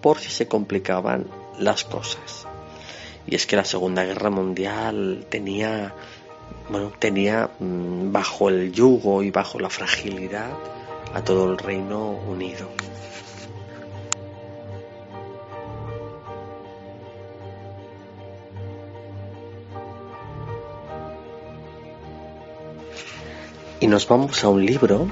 por 0.01 0.19
si 0.19 0.29
se 0.29 0.47
complicaban 0.47 1.25
las 1.59 1.83
cosas. 1.83 2.47
Y 3.25 3.35
es 3.35 3.45
que 3.47 3.55
la 3.55 3.65
Segunda 3.65 4.03
Guerra 4.03 4.29
Mundial 4.29 5.25
tenía, 5.29 5.93
bueno, 6.69 6.91
tenía 6.99 7.51
mm, 7.59 8.11
bajo 8.11 8.49
el 8.49 8.71
yugo 8.71 9.23
y 9.23 9.31
bajo 9.31 9.59
la 9.59 9.69
fragilidad 9.69 10.51
a 11.13 11.23
todo 11.23 11.51
el 11.51 11.57
Reino 11.57 12.11
Unido. 12.11 12.67
Y 23.83 23.87
nos 23.87 24.07
vamos 24.07 24.41
a 24.45 24.47
un 24.47 24.65
libro, 24.65 25.07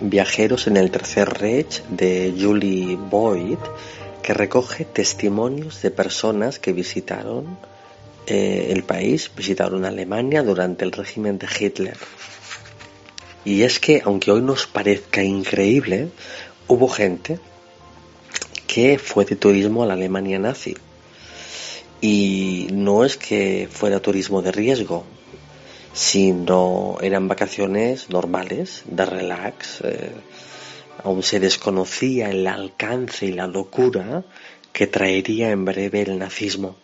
Viajeros 0.00 0.66
en 0.66 0.76
el 0.76 0.90
Tercer 0.90 1.28
Reich, 1.28 1.84
de 1.84 2.34
Julie 2.36 2.96
Boyd, 2.96 3.58
recoge 4.34 4.84
testimonios 4.84 5.82
de 5.82 5.90
personas 5.90 6.58
que 6.58 6.72
visitaron 6.72 7.58
eh, 8.26 8.68
el 8.70 8.84
país, 8.84 9.30
visitaron 9.34 9.84
Alemania 9.84 10.42
durante 10.42 10.84
el 10.84 10.92
régimen 10.92 11.38
de 11.38 11.48
Hitler. 11.48 11.96
Y 13.44 13.62
es 13.62 13.80
que, 13.80 14.02
aunque 14.04 14.30
hoy 14.30 14.42
nos 14.42 14.66
parezca 14.66 15.22
increíble, 15.22 16.10
hubo 16.68 16.88
gente 16.88 17.38
que 18.66 18.98
fue 18.98 19.24
de 19.24 19.36
turismo 19.36 19.82
a 19.82 19.86
la 19.86 19.94
Alemania 19.94 20.38
nazi. 20.38 20.76
Y 22.00 22.68
no 22.72 23.04
es 23.04 23.16
que 23.16 23.68
fuera 23.70 24.00
turismo 24.00 24.42
de 24.42 24.52
riesgo, 24.52 25.04
sino 25.92 26.96
eran 27.02 27.28
vacaciones 27.28 28.10
normales, 28.10 28.82
de 28.86 29.04
relax. 29.06 29.80
Eh, 29.82 30.12
aún 31.02 31.22
se 31.22 31.40
desconocía 31.40 32.30
el 32.30 32.46
alcance 32.46 33.26
y 33.26 33.32
la 33.32 33.46
locura 33.46 34.24
que 34.72 34.86
traería 34.86 35.50
en 35.50 35.64
breve 35.64 36.02
el 36.02 36.18
nazismo. 36.18 36.76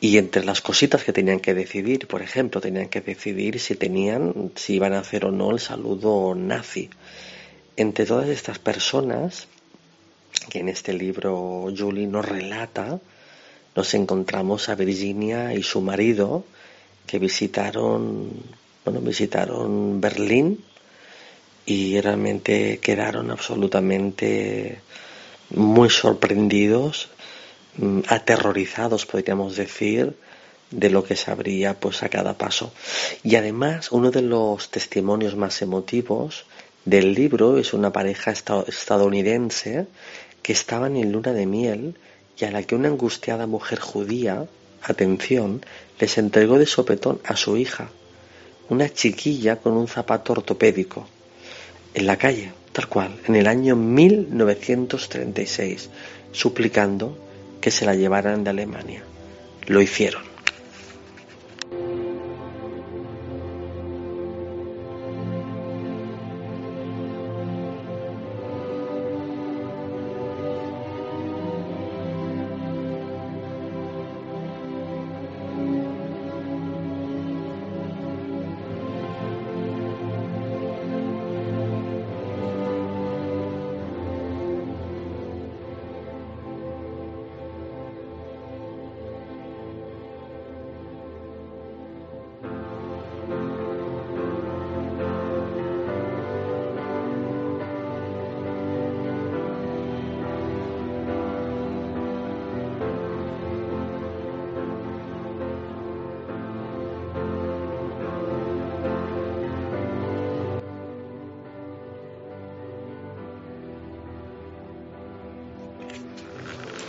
Y 0.00 0.18
entre 0.18 0.44
las 0.44 0.60
cositas 0.60 1.04
que 1.04 1.12
tenían 1.12 1.40
que 1.40 1.54
decidir, 1.54 2.06
por 2.06 2.22
ejemplo, 2.22 2.60
tenían 2.60 2.88
que 2.88 3.00
decidir 3.00 3.58
si 3.58 3.74
tenían, 3.76 4.52
si 4.54 4.74
iban 4.74 4.92
a 4.92 5.00
hacer 5.00 5.24
o 5.24 5.32
no 5.32 5.50
el 5.50 5.58
saludo 5.58 6.34
nazi. 6.34 6.90
Entre 7.76 8.04
todas 8.04 8.28
estas 8.28 8.58
personas, 8.58 9.48
que 10.50 10.60
en 10.60 10.68
este 10.68 10.92
libro 10.92 11.72
Julie 11.76 12.06
nos 12.06 12.26
relata, 12.26 13.00
nos 13.74 13.94
encontramos 13.94 14.68
a 14.68 14.74
Virginia 14.74 15.54
y 15.54 15.62
su 15.62 15.80
marido, 15.80 16.44
que 17.06 17.18
visitaron, 17.18 18.30
bueno, 18.84 19.00
visitaron 19.00 20.00
Berlín 20.00 20.62
y 21.66 22.00
realmente 22.00 22.78
quedaron 22.78 23.30
absolutamente 23.30 24.80
muy 25.50 25.90
sorprendidos 25.90 27.10
Mm, 27.78 28.00
aterrorizados, 28.08 29.04
podríamos 29.04 29.54
decir, 29.54 30.16
de 30.70 30.88
lo 30.88 31.04
que 31.04 31.14
se 31.14 31.30
pues 31.78 32.02
a 32.02 32.08
cada 32.08 32.38
paso. 32.38 32.72
Y 33.22 33.36
además, 33.36 33.92
uno 33.92 34.10
de 34.10 34.22
los 34.22 34.70
testimonios 34.70 35.36
más 35.36 35.60
emotivos 35.60 36.46
del 36.86 37.12
libro 37.12 37.58
es 37.58 37.74
una 37.74 37.92
pareja 37.92 38.30
estadounidense 38.30 39.86
que 40.42 40.52
estaban 40.52 40.96
en 40.96 41.12
luna 41.12 41.32
de 41.32 41.44
miel 41.44 41.96
y 42.38 42.46
a 42.46 42.50
la 42.50 42.62
que 42.62 42.74
una 42.74 42.88
angustiada 42.88 43.46
mujer 43.46 43.78
judía, 43.78 44.46
atención, 44.82 45.64
les 46.00 46.16
entregó 46.16 46.58
de 46.58 46.66
sopetón 46.66 47.20
a 47.24 47.36
su 47.36 47.58
hija, 47.58 47.90
una 48.70 48.88
chiquilla 48.88 49.56
con 49.56 49.74
un 49.74 49.86
zapato 49.86 50.32
ortopédico, 50.32 51.06
en 51.96 52.06
la 52.06 52.16
calle, 52.18 52.52
tal 52.72 52.88
cual, 52.88 53.16
en 53.26 53.36
el 53.36 53.46
año 53.46 53.74
1936, 53.74 55.88
suplicando 56.30 57.16
que 57.62 57.70
se 57.70 57.86
la 57.86 57.94
llevaran 57.94 58.44
de 58.44 58.50
Alemania. 58.50 59.02
Lo 59.66 59.80
hicieron. 59.80 60.35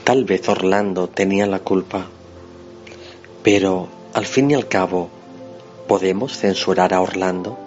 Tal 0.07 0.23
vez 0.23 0.47
Orlando 0.47 1.09
tenía 1.09 1.45
la 1.47 1.59
culpa, 1.59 2.05
pero 3.43 3.89
al 4.13 4.25
fin 4.25 4.49
y 4.49 4.53
al 4.53 4.69
cabo, 4.69 5.09
¿podemos 5.85 6.37
censurar 6.37 6.93
a 6.93 7.01
Orlando? 7.01 7.57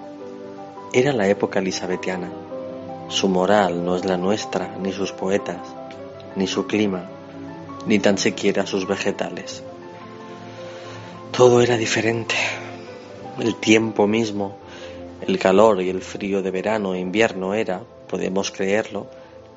Era 0.94 1.12
la 1.12 1.28
época 1.28 1.58
elisabetiana. 1.58 2.30
Su 3.08 3.28
moral 3.28 3.84
no 3.84 3.94
es 3.94 4.06
la 4.06 4.16
nuestra, 4.16 4.74
ni 4.82 4.90
sus 4.90 5.12
poetas, 5.12 5.58
ni 6.34 6.46
su 6.46 6.66
clima, 6.66 7.10
ni 7.86 7.98
tan 7.98 8.16
siquiera 8.16 8.64
sus 8.64 8.88
vegetales. 8.88 9.62
Todo 11.36 11.60
era 11.60 11.76
diferente. 11.76 12.36
El 13.38 13.56
tiempo 13.56 14.06
mismo, 14.06 14.56
el 15.26 15.38
calor 15.38 15.82
y 15.82 15.90
el 15.90 16.00
frío 16.00 16.40
de 16.40 16.50
verano 16.50 16.94
e 16.94 17.00
invierno 17.00 17.52
era, 17.52 17.82
podemos 18.08 18.50
creerlo, 18.50 19.08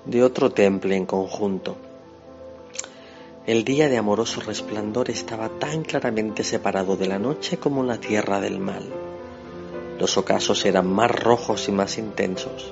de 0.03 0.21
otro 0.21 0.51
temple 0.51 0.97
en 0.97 1.05
conjunto 1.05 1.77
el 3.45 3.65
día 3.65 3.89
de 3.89 3.97
amoroso 3.97 4.39
resplandor 4.39 5.09
estaba 5.09 5.49
tan 5.49 5.83
claramente 5.83 6.45
separado 6.45 6.95
de 6.95 7.07
la 7.07 7.19
noche 7.19 7.57
como 7.57 7.83
la 7.83 7.97
tierra 7.97 8.39
del 8.39 8.57
mal. 8.57 8.83
Los 9.99 10.17
ocasos 10.17 10.63
eran 10.65 10.87
más 10.87 11.11
rojos 11.11 11.67
y 11.67 11.73
más 11.73 11.97
intensos, 11.97 12.71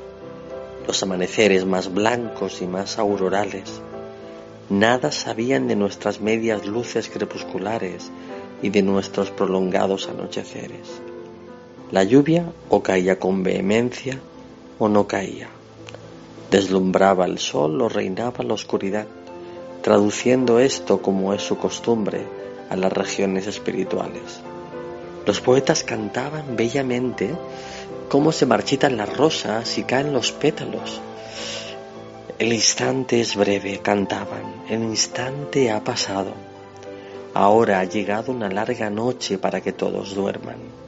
los 0.87 1.03
amaneceres 1.03 1.65
más 1.65 1.93
blancos 1.93 2.61
y 2.61 2.67
más 2.67 2.99
aurorales. 2.99 3.81
Nada 4.69 5.11
sabían 5.11 5.67
de 5.67 5.75
nuestras 5.75 6.21
medias 6.21 6.65
luces 6.65 7.09
crepusculares 7.09 8.09
y 8.61 8.69
de 8.69 8.81
nuestros 8.81 9.29
prolongados 9.29 10.07
anocheceres. 10.07 11.01
La 11.91 12.05
lluvia 12.05 12.53
o 12.69 12.81
caía 12.81 13.19
con 13.19 13.43
vehemencia 13.43 14.21
o 14.79 14.87
no 14.87 15.05
caía. 15.05 15.49
Deslumbraba 16.49 17.25
el 17.25 17.39
sol 17.39 17.81
o 17.81 17.89
reinaba 17.89 18.45
la 18.45 18.53
oscuridad 18.53 19.05
traduciendo 19.81 20.59
esto, 20.59 21.01
como 21.01 21.33
es 21.33 21.41
su 21.41 21.57
costumbre, 21.57 22.25
a 22.69 22.75
las 22.75 22.93
regiones 22.93 23.47
espirituales. 23.47 24.41
Los 25.25 25.41
poetas 25.41 25.83
cantaban 25.83 26.55
bellamente 26.55 27.35
cómo 28.09 28.31
se 28.31 28.45
marchitan 28.45 28.97
las 28.97 29.15
rosas 29.15 29.77
y 29.77 29.83
caen 29.83 30.13
los 30.13 30.31
pétalos. 30.31 31.01
El 32.39 32.53
instante 32.53 33.21
es 33.21 33.35
breve, 33.35 33.79
cantaban, 33.79 34.63
el 34.69 34.81
instante 34.81 35.69
ha 35.71 35.83
pasado. 35.83 36.33
Ahora 37.33 37.79
ha 37.79 37.85
llegado 37.85 38.31
una 38.31 38.49
larga 38.49 38.89
noche 38.89 39.37
para 39.37 39.61
que 39.61 39.71
todos 39.71 40.15
duerman 40.15 40.81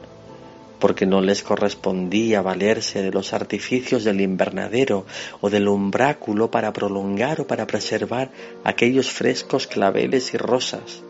porque 0.78 1.06
no 1.06 1.20
les 1.20 1.42
correspondía 1.42 2.42
valerse 2.42 3.02
de 3.02 3.10
los 3.10 3.32
artificios 3.32 4.04
del 4.04 4.20
invernadero 4.20 5.06
o 5.40 5.50
del 5.50 5.68
umbráculo 5.68 6.50
para 6.50 6.72
prolongar 6.72 7.40
o 7.40 7.46
para 7.46 7.66
preservar 7.66 8.30
aquellos 8.64 9.10
frescos 9.10 9.66
claveles 9.66 10.34
y 10.34 10.36
rosas, 10.36 11.02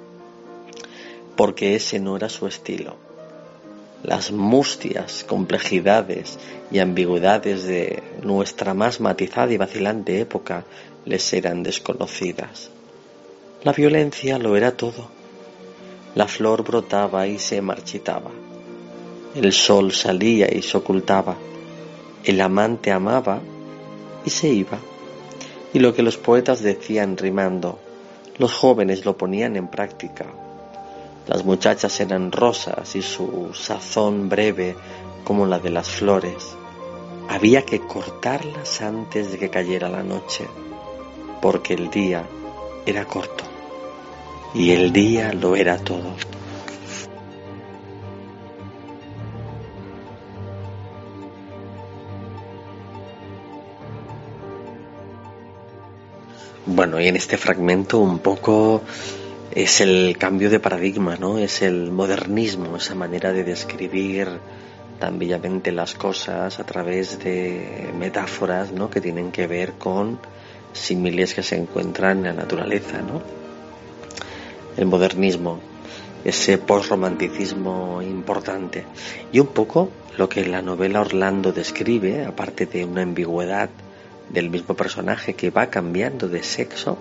porque 1.36 1.74
ese 1.74 1.98
no 1.98 2.16
era 2.16 2.28
su 2.28 2.46
estilo. 2.46 2.96
Las 4.02 4.32
mustias 4.32 5.24
complejidades 5.24 6.38
y 6.70 6.78
ambigüedades 6.78 7.64
de 7.64 8.02
nuestra 8.22 8.74
más 8.74 9.00
matizada 9.00 9.52
y 9.52 9.56
vacilante 9.56 10.20
época 10.20 10.64
les 11.06 11.32
eran 11.32 11.62
desconocidas. 11.62 12.70
La 13.62 13.72
violencia 13.72 14.38
lo 14.38 14.56
era 14.56 14.76
todo. 14.76 15.08
La 16.14 16.28
flor 16.28 16.64
brotaba 16.64 17.26
y 17.26 17.38
se 17.38 17.62
marchitaba 17.62 18.30
el 19.34 19.52
sol 19.52 19.92
salía 19.92 20.48
y 20.52 20.62
se 20.62 20.76
ocultaba, 20.76 21.36
el 22.24 22.40
amante 22.40 22.92
amaba 22.92 23.40
y 24.24 24.30
se 24.30 24.48
iba. 24.48 24.78
Y 25.72 25.80
lo 25.80 25.92
que 25.92 26.02
los 26.02 26.16
poetas 26.16 26.62
decían 26.62 27.16
rimando, 27.16 27.78
los 28.38 28.52
jóvenes 28.52 29.04
lo 29.04 29.16
ponían 29.16 29.56
en 29.56 29.68
práctica. 29.68 30.26
Las 31.26 31.44
muchachas 31.44 31.98
eran 32.00 32.30
rosas 32.30 32.94
y 32.94 33.02
su 33.02 33.50
sazón 33.54 34.28
breve 34.28 34.76
como 35.24 35.46
la 35.46 35.58
de 35.58 35.70
las 35.70 35.88
flores. 35.88 36.54
Había 37.28 37.62
que 37.62 37.80
cortarlas 37.80 38.82
antes 38.82 39.32
de 39.32 39.38
que 39.38 39.50
cayera 39.50 39.88
la 39.88 40.02
noche, 40.02 40.46
porque 41.40 41.74
el 41.74 41.90
día 41.90 42.24
era 42.86 43.06
corto 43.06 43.44
y 44.54 44.70
el 44.70 44.92
día 44.92 45.32
lo 45.32 45.56
era 45.56 45.78
todo. 45.78 46.14
Bueno, 56.66 56.98
y 56.98 57.08
en 57.08 57.16
este 57.16 57.36
fragmento 57.36 57.98
un 57.98 58.20
poco 58.20 58.80
es 59.50 59.82
el 59.82 60.16
cambio 60.18 60.48
de 60.48 60.60
paradigma, 60.60 61.16
¿no? 61.16 61.36
Es 61.36 61.60
el 61.60 61.92
modernismo, 61.92 62.78
esa 62.78 62.94
manera 62.94 63.34
de 63.34 63.44
describir 63.44 64.28
tan 64.98 65.18
bellamente 65.18 65.72
las 65.72 65.94
cosas 65.94 66.58
a 66.58 66.64
través 66.64 67.18
de 67.18 67.90
metáforas, 67.98 68.72
¿no? 68.72 68.88
Que 68.88 69.02
tienen 69.02 69.30
que 69.30 69.46
ver 69.46 69.72
con 69.74 70.18
similes 70.72 71.34
que 71.34 71.42
se 71.42 71.56
encuentran 71.56 72.18
en 72.20 72.24
la 72.24 72.32
naturaleza, 72.32 73.02
¿no? 73.02 73.20
El 74.78 74.86
modernismo, 74.86 75.60
ese 76.24 76.56
postromanticismo 76.56 78.00
importante. 78.00 78.86
Y 79.32 79.38
un 79.38 79.48
poco 79.48 79.90
lo 80.16 80.30
que 80.30 80.46
la 80.46 80.62
novela 80.62 81.02
Orlando 81.02 81.52
describe, 81.52 82.24
aparte 82.24 82.64
de 82.64 82.86
una 82.86 83.02
ambigüedad 83.02 83.68
del 84.30 84.50
mismo 84.50 84.74
personaje 84.74 85.34
que 85.34 85.50
va 85.50 85.70
cambiando 85.70 86.28
de 86.28 86.42
sexo 86.42 86.98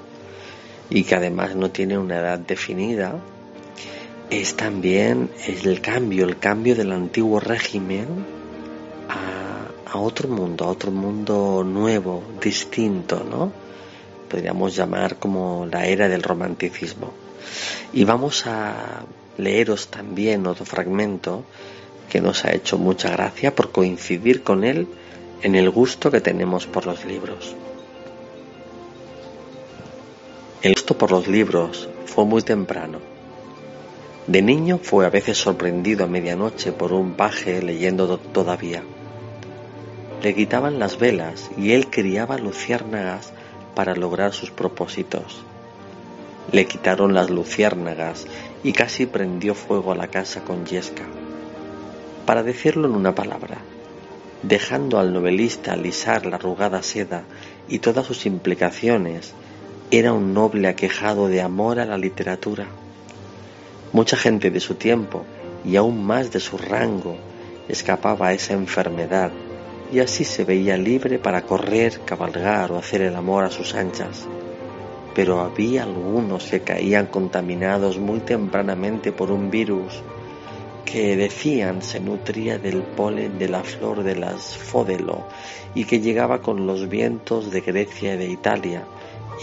y 0.90 1.04
que 1.04 1.16
además 1.16 1.56
no 1.56 1.72
tiene 1.72 1.98
una 1.98 2.20
edad 2.20 2.40
definida, 2.40 3.16
es 4.30 4.56
también 4.56 5.30
el 5.48 5.82
cambio, 5.82 6.26
el 6.26 6.38
cambio 6.40 6.76
del 6.76 6.92
antiguo 6.92 7.40
régimen 7.40 8.08
a, 9.10 9.98
otro 9.98 10.28
mundo, 10.28 10.66
a 10.66 10.70
otro 10.70 10.92
mundo 10.92 11.64
nuevo, 11.64 12.24
distinto, 12.42 13.24
¿no? 13.24 13.52
Podríamos 14.30 14.76
llamar 14.76 15.18
como 15.18 15.68
la 15.72 15.86
era 15.86 16.10
del 16.10 16.24
romanticismo. 16.24 17.14
Y 17.94 18.04
vamos 18.04 18.48
a 18.48 19.04
leeros 19.38 19.90
también 19.90 20.48
otro 20.48 20.66
fragmento 20.66 21.44
que 22.10 22.22
nos 22.22 22.44
ha 22.46 22.54
hecho 22.54 22.80
mucha 22.80 23.12
gracia 23.12 23.54
por 23.54 23.72
coincidir 23.72 24.42
con 24.42 24.64
él 24.64 24.88
en 25.44 25.56
el 25.56 25.70
gusto 25.70 26.10
que 26.10 26.22
tenemos 26.22 26.66
por 26.68 26.86
los 26.86 27.04
libros. 27.04 27.54
El 30.62 30.74
gusto 30.74 30.98
por 30.98 31.12
los 31.12 31.28
libros 31.28 31.90
fue 32.06 32.24
muy 32.24 32.42
temprano. 32.42 33.00
De 34.26 34.42
niño 34.42 34.80
fue 34.82 35.06
a 35.06 35.10
veces 35.10 35.38
sorprendido 35.38 36.06
a 36.06 36.08
medianoche 36.08 36.72
por 36.72 36.94
un 36.94 37.16
paje 37.16 37.62
leyendo 37.62 38.18
todavía. 38.18 38.84
Le 40.22 40.34
quitaban 40.34 40.80
las 40.80 40.98
velas 40.98 41.52
y 41.58 41.74
él 41.74 41.90
criaba 41.90 42.38
luciérnagas 42.38 43.34
para 43.76 43.96
lograr 43.96 44.32
sus 44.32 44.50
propósitos. 44.50 45.44
Le 46.54 46.66
quitaron 46.68 47.14
las 47.14 47.30
luciérnagas 47.30 48.28
y 48.64 48.72
casi 48.72 49.08
prendió 49.08 49.56
fuego 49.56 49.92
a 49.92 49.96
la 49.96 50.08
casa 50.08 50.46
con 50.46 50.66
yesca. 50.66 51.04
Para 52.26 52.44
decirlo 52.44 52.88
en 52.88 52.96
una 52.96 53.14
palabra, 53.14 53.58
dejando 54.44 55.00
al 55.00 55.14
novelista 55.14 55.74
alisar 55.74 56.26
la 56.26 56.36
arrugada 56.36 56.84
seda 56.84 57.24
y 57.68 57.80
todas 57.80 58.06
sus 58.06 58.26
implicaciones, 58.26 59.34
era 59.90 60.12
un 60.12 60.34
noble 60.34 60.68
aquejado 60.68 61.30
de 61.30 61.42
amor 61.42 61.80
a 61.80 61.86
la 61.86 61.98
literatura. 61.98 62.68
Mucha 63.94 64.18
gente 64.18 64.52
de 64.52 64.60
su 64.60 64.76
tiempo 64.76 65.26
y 65.64 65.78
aún 65.78 66.04
más 66.04 66.32
de 66.32 66.42
su 66.42 66.58
rango 66.58 67.16
escapaba 67.70 68.28
a 68.28 68.34
esa 68.34 68.54
enfermedad 68.54 69.32
y 69.94 70.00
así 70.00 70.26
se 70.26 70.44
veía 70.44 70.76
libre 70.76 71.20
para 71.20 71.44
correr, 71.44 72.02
cabalgar 72.04 72.72
o 72.72 72.78
hacer 72.78 73.02
el 73.02 73.16
amor 73.16 73.46
a 73.46 73.52
sus 73.52 73.76
anchas. 73.76 74.28
Pero 75.16 75.40
había 75.42 75.84
algunos 75.84 76.46
que 76.46 76.62
caían 76.62 77.06
contaminados 77.06 78.00
muy 78.00 78.20
tempranamente 78.20 79.12
por 79.12 79.32
un 79.32 79.52
virus 79.52 80.02
que 80.86 81.16
decían 81.16 81.82
se 81.82 82.00
nutría 82.00 82.58
del 82.58 82.82
polen 82.82 83.40
de 83.40 83.50
la 83.50 83.64
flor 83.64 84.04
de 84.04 84.16
las 84.16 84.58
fódelo 84.58 85.26
y 85.76 85.86
que 85.86 86.00
llegaba 86.00 86.42
con 86.42 86.68
los 86.68 86.90
vientos 86.90 87.52
de 87.52 87.62
Grecia 87.62 88.16
y 88.16 88.18
de 88.18 88.30
Italia 88.30 88.84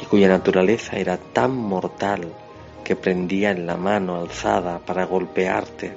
y 0.01 0.07
cuya 0.07 0.29
naturaleza 0.29 0.97
era 0.97 1.17
tan 1.17 1.57
mortal 1.57 2.33
que 2.85 2.97
prendía 2.97 3.51
en 3.51 3.67
la 3.67 3.77
mano 3.77 4.17
alzada 4.17 4.81
para 4.81 5.05
golpearte, 5.05 5.93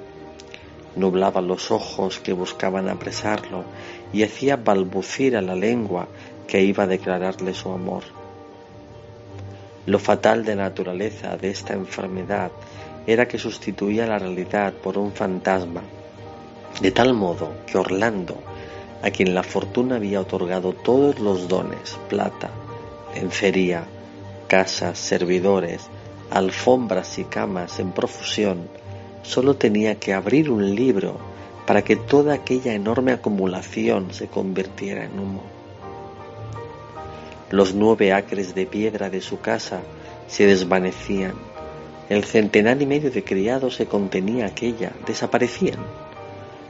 nublaba 0.96 1.40
los 1.40 1.70
ojos 1.70 2.20
que 2.20 2.32
buscaban 2.32 2.88
apresarlo 2.88 3.64
y 4.12 4.22
hacía 4.22 4.56
balbucir 4.56 5.36
a 5.36 5.42
la 5.42 5.54
lengua 5.54 6.06
que 6.46 6.62
iba 6.62 6.84
a 6.84 6.86
declararle 6.86 7.54
su 7.54 7.70
amor. 7.70 8.04
Lo 9.86 9.98
fatal 9.98 10.44
de 10.44 10.54
la 10.54 10.64
naturaleza 10.64 11.36
de 11.36 11.50
esta 11.50 11.74
enfermedad 11.74 12.50
era 13.06 13.28
que 13.28 13.38
sustituía 13.38 14.06
la 14.06 14.18
realidad 14.18 14.72
por 14.72 14.98
un 14.98 15.12
fantasma, 15.12 15.82
de 16.80 16.90
tal 16.90 17.14
modo 17.14 17.52
que 17.66 17.78
Orlando, 17.78 18.36
a 19.02 19.10
quien 19.10 19.34
la 19.34 19.42
fortuna 19.42 19.96
había 19.96 20.20
otorgado 20.20 20.72
todos 20.72 21.18
los 21.20 21.48
dones, 21.48 21.98
plata, 22.08 22.50
lencería, 23.14 23.84
casas, 24.48 24.98
servidores, 24.98 25.88
alfombras 26.30 27.18
y 27.18 27.24
camas 27.24 27.78
en 27.78 27.92
profusión, 27.92 28.68
solo 29.22 29.56
tenía 29.56 29.96
que 29.96 30.14
abrir 30.14 30.50
un 30.50 30.74
libro 30.74 31.18
para 31.66 31.82
que 31.82 31.96
toda 31.96 32.34
aquella 32.34 32.74
enorme 32.74 33.12
acumulación 33.12 34.12
se 34.12 34.28
convirtiera 34.28 35.04
en 35.04 35.18
humo. 35.18 35.42
Los 37.50 37.74
nueve 37.74 38.12
acres 38.12 38.54
de 38.54 38.66
piedra 38.66 39.10
de 39.10 39.20
su 39.20 39.40
casa 39.40 39.80
se 40.26 40.46
desvanecían 40.46 41.34
el 42.08 42.24
centenar 42.24 42.80
y 42.82 42.86
medio 42.86 43.10
de 43.10 43.24
criados 43.24 43.76
que 43.76 43.86
contenía 43.86 44.46
aquella 44.46 44.92
desaparecían. 45.06 45.78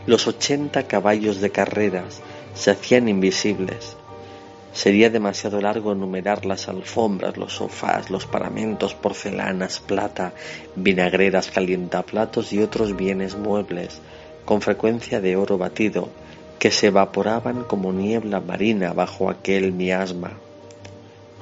Los 0.06 0.26
ochenta 0.28 0.86
caballos 0.86 1.40
de 1.40 1.50
carreras 1.50 2.20
se 2.54 2.70
hacían 2.70 3.08
invisibles. 3.08 3.96
Sería 4.72 5.08
demasiado 5.08 5.60
largo 5.60 5.92
enumerar 5.92 6.46
las 6.46 6.68
alfombras, 6.68 7.36
los 7.36 7.54
sofás, 7.54 8.10
los 8.10 8.26
paramentos, 8.26 8.94
porcelanas, 8.94 9.80
plata, 9.80 10.34
vinagreras, 10.76 11.50
calientaplatos 11.50 12.52
y 12.52 12.60
otros 12.60 12.96
bienes 12.96 13.36
muebles, 13.36 14.00
con 14.44 14.60
frecuencia 14.60 15.20
de 15.20 15.36
oro 15.36 15.58
batido, 15.58 16.08
que 16.58 16.70
se 16.70 16.88
evaporaban 16.88 17.64
como 17.64 17.92
niebla 17.92 18.40
marina 18.40 18.92
bajo 18.92 19.30
aquel 19.30 19.72
miasma. 19.72 20.32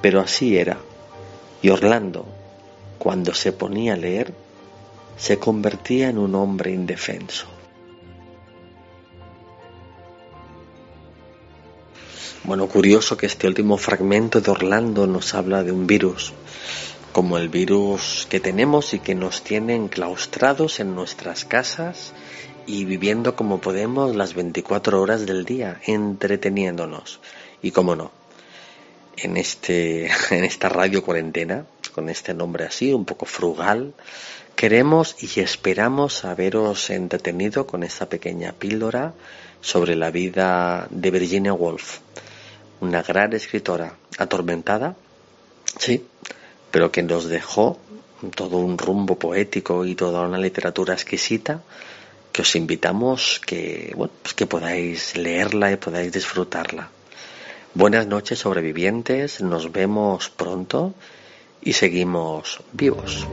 Pero 0.03 0.21
así 0.21 0.57
era. 0.59 0.79
Y 1.63 1.71
Orlando, 1.71 2.27
cuando 3.03 3.35
se 3.35 3.51
ponía 3.51 3.95
a 3.95 3.97
leer, 3.97 4.33
se 5.17 5.37
convertía 5.37 6.09
en 6.09 6.19
un 6.19 6.37
hombre 6.37 6.71
indefenso. 6.71 7.49
Bueno, 12.45 12.69
curioso 12.69 13.17
que 13.17 13.27
este 13.27 13.49
último 13.49 13.77
fragmento 13.77 14.41
de 14.41 14.53
Orlando 14.53 15.09
nos 15.09 15.35
habla 15.35 15.65
de 15.65 15.73
un 15.73 15.89
virus, 15.89 16.33
como 17.11 17.39
el 17.39 17.49
virus 17.49 18.29
que 18.31 18.39
tenemos 18.39 18.95
y 18.95 19.01
que 19.01 19.17
nos 19.17 19.43
tiene 19.43 19.75
enclaustrados 19.75 20.79
en 20.79 20.95
nuestras 20.95 21.45
casas 21.45 22.13
y 22.69 22.85
viviendo 22.85 23.35
como 23.35 23.61
podemos 23.61 24.15
las 24.15 24.35
24 24.35 25.03
horas 25.03 25.27
del 25.27 25.45
día, 25.45 25.81
entreteniéndonos. 25.87 27.19
Y 27.63 27.73
cómo 27.73 27.97
no, 27.97 28.13
en, 29.17 29.37
este, 29.37 30.07
en 30.31 30.45
esta 30.45 30.69
radio 30.69 31.03
cuarentena, 31.03 31.67
con 31.95 32.09
este 32.09 32.35
nombre 32.35 32.65
así, 32.65 32.93
un 32.93 33.05
poco 33.05 33.27
frugal, 33.27 33.95
queremos 34.57 35.17
y 35.23 35.41
esperamos 35.41 36.25
haberos 36.25 36.91
entretenido 36.91 37.67
con 37.67 37.83
esta 37.83 38.09
pequeña 38.09 38.53
píldora 38.53 39.15
sobre 39.61 39.97
la 39.97 40.11
vida 40.11 40.89
de 40.91 41.11
Virginia 41.11 41.53
Woolf, 41.53 41.99
una 42.81 43.03
gran 43.03 43.33
escritora 43.33 43.97
atormentada, 44.19 44.97
sí, 45.79 46.05
pero 46.71 46.91
que 46.91 47.03
nos 47.03 47.27
dejó 47.27 47.79
todo 48.35 48.59
un 48.59 48.79
rumbo 48.79 49.19
poético 49.19 49.85
y 49.85 49.95
toda 49.95 50.27
una 50.27 50.39
literatura 50.39 50.95
exquisita 50.95 51.63
que 52.33 52.43
os 52.43 52.57
invitamos 52.57 53.41
que, 53.45 53.93
bueno, 53.95 54.13
pues 54.23 54.35
que 54.35 54.47
podáis 54.47 55.17
leerla 55.17 55.71
y 55.71 55.77
podáis 55.77 56.13
disfrutarla. 56.13 56.89
Buenas 57.75 58.07
noches 58.07 58.39
sobrevivientes, 58.39 59.41
nos 59.43 59.71
vemos 59.71 60.31
pronto 60.31 60.95
y 61.63 61.73
seguimos 61.73 62.61
vivos. 62.73 63.27